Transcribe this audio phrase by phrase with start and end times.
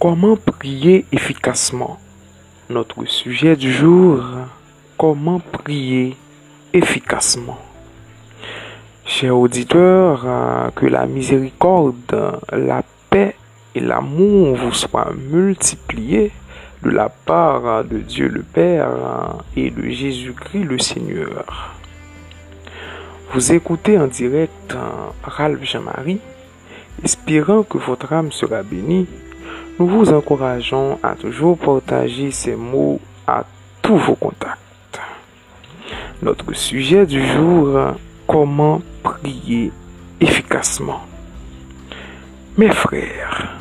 [0.00, 1.98] Comment prier efficacement?
[2.70, 4.22] Notre sujet du jour,
[4.96, 6.16] comment prier
[6.72, 7.58] efficacement
[9.04, 13.34] Chers auditeurs, euh, que la miséricorde, la paix
[13.74, 16.30] et l'amour vous soient multipliés
[16.84, 21.74] de la part de Dieu le Père et de Jésus-Christ le Seigneur.
[23.32, 26.20] Vous écoutez en direct euh, Ralph Jean-Marie,
[27.02, 29.08] espérant que votre âme sera bénie.
[29.78, 33.44] Nous vous encourageons à toujours partager ces mots à
[33.80, 34.58] tous vos contacts.
[36.20, 37.78] Notre sujet du jour,
[38.26, 39.70] comment prier
[40.20, 41.02] efficacement.
[42.56, 43.54] Mes frères,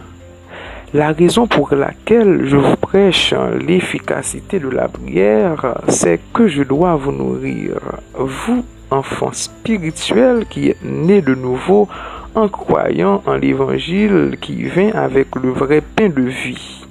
[0.92, 6.96] la raison pour laquelle je vous prêche l'efficacité de la prière, c'est que je dois
[6.96, 7.78] vous nourrir,
[8.16, 11.88] vous, enfants spirituels qui êtes nés de nouveau
[12.38, 16.86] en croyant en l'évangile qui vient avec le vrai pain de vie.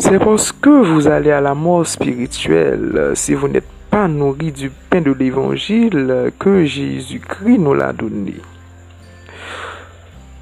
[0.00, 4.68] C'est parce que vous allez à la mort spirituelle si vous n'êtes pas nourri du
[4.68, 8.34] pain de l'évangile que Jésus-Christ nous l'a donné.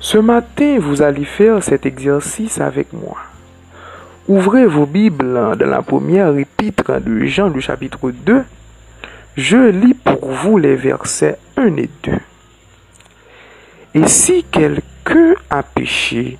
[0.01, 3.19] Ce matin, vous allez faire cet exercice avec moi.
[4.29, 8.45] Ouvrez vos Bibles dans la première épître de Jean, du chapitre 2.
[9.37, 12.13] Je lis pour vous les versets 1 et 2.
[13.99, 16.39] Et si quelqu'un a péché,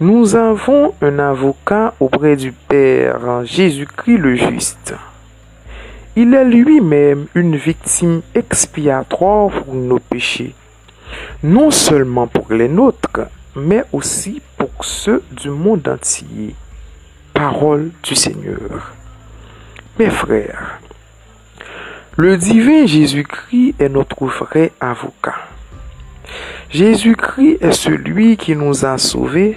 [0.00, 4.94] nous avons un avocat auprès du Père, Jésus-Christ le juste.
[6.14, 10.54] Il est lui-même une victime expiatoire pour nos péchés
[11.42, 16.54] non seulement pour les nôtres, mais aussi pour ceux du monde entier.
[17.32, 18.92] Parole du Seigneur.
[19.98, 20.80] Mes frères,
[22.16, 25.36] le divin Jésus-Christ est notre vrai avocat.
[26.70, 29.56] Jésus-Christ est celui qui nous a sauvés,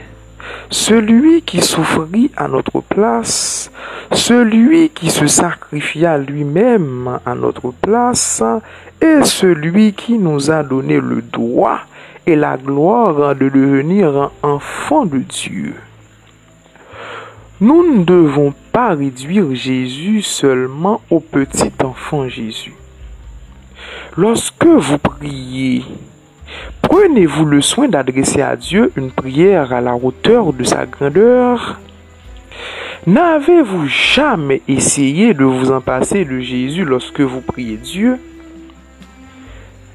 [0.70, 3.69] celui qui souffrit à notre place,
[4.13, 8.41] celui qui se sacrifia lui-même à notre place
[9.02, 11.81] et celui qui nous a donné le droit
[12.25, 15.74] et la gloire de devenir enfants de Dieu.
[17.59, 22.74] Nous ne devons pas réduire Jésus seulement au petit enfant Jésus.
[24.16, 25.84] Lorsque vous priez,
[26.91, 31.79] prenez-vous le soin d'adresser à Dieu une prière à la hauteur de sa grandeur?
[33.07, 38.19] N'avez-vous jamais essayé de vous en passer de Jésus lorsque vous priez Dieu?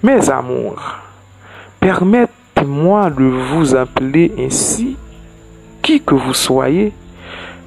[0.02, 0.96] Mes amours,
[1.80, 4.96] permettez-moi de vous appeler ainsi,
[5.82, 6.94] qui que vous soyez,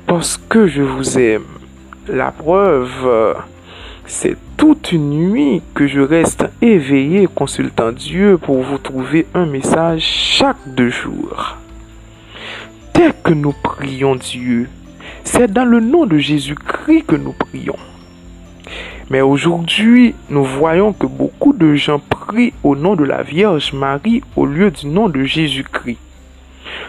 [0.08, 1.46] parce que je vous aime.
[2.08, 3.36] La preuve,
[4.10, 10.02] c'est toute une nuit que je reste éveillé consultant Dieu pour vous trouver un message
[10.02, 11.58] chaque deux jours.
[12.96, 14.68] Dès que nous prions Dieu,
[15.24, 17.78] c'est dans le nom de Jésus-Christ que nous prions.
[19.12, 24.24] Mais aujourd'hui, nous voyons que beaucoup de gens prient au nom de la Vierge Marie
[24.36, 26.00] au lieu du nom de Jésus-Christ.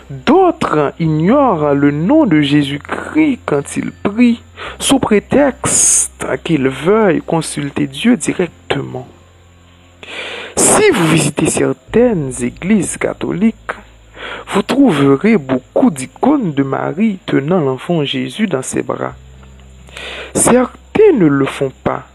[0.09, 3.00] D'autres ignorent le nom de Jésus-Christ
[3.45, 4.43] quand ils prient,
[4.79, 9.09] sous prétexte qu'ils veuillent consulter Dieu directement.
[10.57, 13.73] Si vous visitez certaines églises catholiques,
[14.49, 19.15] vous trouverez beaucoup d'icônes de Marie tenant l'enfant Jésus dans ses bras.
[20.35, 22.07] Certains ne le font pas,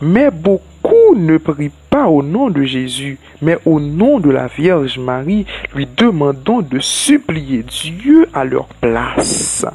[0.00, 4.98] mais beaucoup ne prient pas au nom de Jésus, mais au nom de la Vierge
[4.98, 9.66] Marie, lui demandant de supplier Dieu à leur place.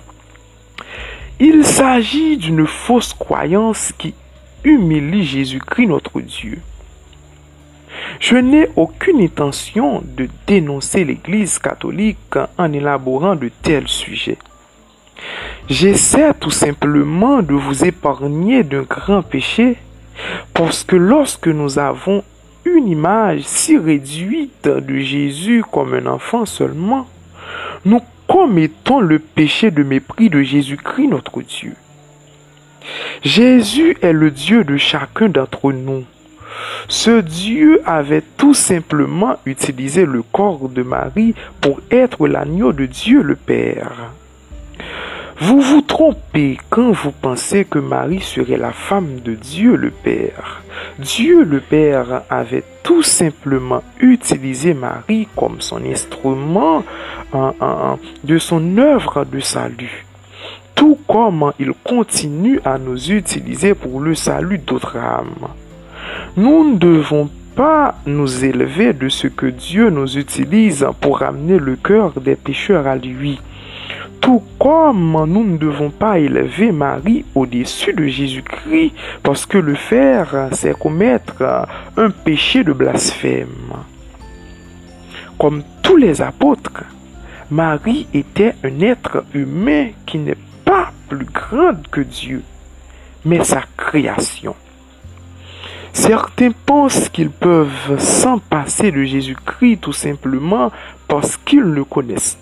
[1.39, 4.15] Il s'agit d'une fausse croyance qui
[4.63, 6.59] humilie Jésus-Christ notre Dieu.
[8.19, 14.39] Je n'ai aucune intention de dénoncer l'Église catholique en élaborant de tels sujets.
[15.69, 19.75] J'essaie tout simplement de vous épargner d'un grand péché
[20.55, 22.23] parce que lorsque nous avons
[22.65, 27.07] une image si réduite de Jésus comme un enfant seulement,
[27.85, 31.73] nous commettons le péché de mépris de Jésus-Christ notre Dieu.
[33.23, 36.03] Jésus est le Dieu de chacun d'entre nous.
[36.87, 43.21] Ce Dieu avait tout simplement utilisé le corps de Marie pour être l'agneau de Dieu
[43.21, 44.11] le Père.
[45.39, 50.63] Vous vous trompez quand vous pensez que Marie serait la femme de Dieu le Père.
[50.97, 56.83] Dieu le Père avait tout simplement utilisé Marie comme son instrument
[58.23, 60.05] de son œuvre de salut.
[60.73, 65.49] Tout comme il continue à nous utiliser pour le salut d'autres âmes.
[66.35, 71.75] Nous ne devons pas nous élever de ce que Dieu nous utilise pour amener le
[71.75, 73.39] cœur des pécheurs à lui.
[74.21, 78.93] Tout comme nous ne devons pas élever Marie au-dessus de Jésus-Christ,
[79.23, 83.73] parce que le faire, c'est commettre un péché de blasphème.
[85.37, 86.83] Comme tous les apôtres,
[87.49, 92.43] Marie était un être humain qui n'est pas plus grande que Dieu,
[93.23, 94.55] mais sa création.
[95.93, 100.71] Certains pensent qu'ils peuvent s'en passer de Jésus-Christ tout simplement
[101.07, 102.37] parce qu'ils ne connaissent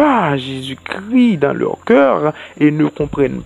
[0.00, 3.42] pas Jésus-Christ dans leur cœur et ne comprennent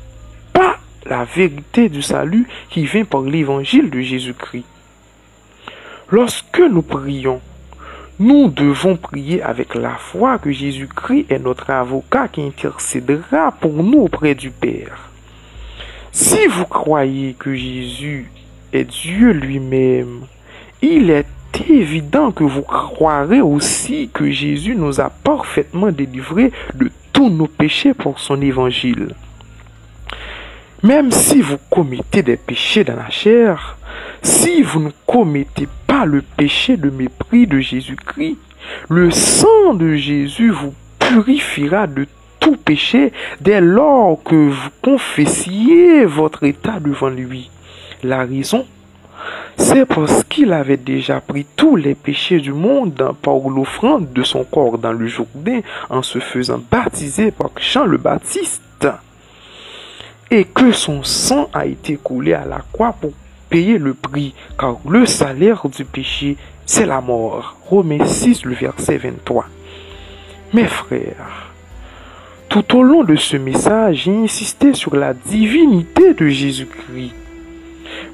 [0.53, 4.65] pas la vérité du salut qui vient par l'évangile de Jésus-Christ.
[6.13, 7.41] Lorsque nous prions,
[8.21, 14.03] nous devons prier avec la foi que Jésus-Christ est notre avocat qui intercédera pour nous
[14.03, 15.11] auprès du Père.
[16.13, 18.31] Si vous croyez que Jésus
[18.73, 20.21] est Dieu lui-même,
[20.83, 21.27] il est
[21.61, 27.95] évident que vous croirez aussi que Jésus nous a parfaitement délivrés de tous nos péchés
[27.95, 29.15] pour son évangile.
[30.83, 33.79] Même si vous commettez des péchés dans la chair,
[34.23, 38.37] si vous ne commettez pas le péché de mépris de Jésus-Christ,
[38.89, 42.07] le sang de Jésus vous purifiera de
[42.41, 47.51] tout péché dès lors que vous confessiez votre état devant lui.
[48.03, 48.67] La raison,
[49.57, 54.45] c'est parce qu'il avait déjà pris tous les péchés du monde par l'offrande de son
[54.45, 55.61] corps dans le Jourdain
[55.91, 58.89] en se faisant baptiser par Jean le Baptiste.
[60.31, 63.13] Et que son sang a été coulé à la croix pour
[63.49, 66.37] payer le prix, car le salaire du péché,
[66.67, 67.57] c'est la mort.
[67.69, 69.47] Romains 6, le verset 23.
[70.53, 71.53] Mes frères,
[72.49, 77.24] tout au long de ce message, j'ai insisté sur la divinité de Jésus-Christ.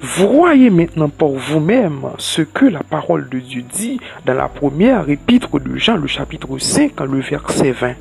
[0.03, 5.61] Voyez maintenant pour vous-même ce que la parole de Dieu dit dans la première épître
[5.61, 7.93] de Jean, le chapitre 5, le verset 20.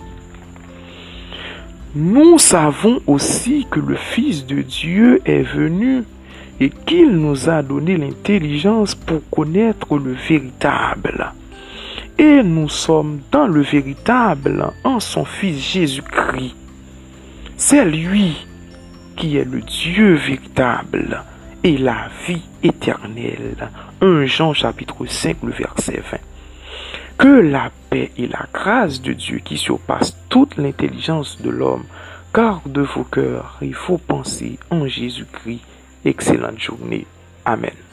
[1.95, 6.05] Nous savons aussi que le Fils de Dieu est venu
[6.61, 11.33] et qu'il nous a donné l'intelligence pour connaître le véritable.
[12.17, 16.55] Et nous sommes dans le véritable en son Fils Jésus-Christ.
[17.57, 18.37] C'est lui
[19.17, 21.23] qui est le Dieu véritable
[21.63, 23.69] et la vie éternelle.
[24.01, 26.17] 1 Jean chapitre 5, le verset 20.
[27.17, 31.83] Que la paix et la grâce de Dieu qui surpasse toute l'intelligence de l'homme
[32.33, 33.57] garde vos cœurs.
[33.61, 35.61] Il faut penser en Jésus-Christ.
[36.05, 37.05] Excellente journée.
[37.43, 37.88] Amen.